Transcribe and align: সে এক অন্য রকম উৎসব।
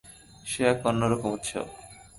সে 0.45 0.61
এক 0.71 0.79
অন্য 0.89 1.01
রকম 1.11 1.29
উৎসব। 1.31 1.67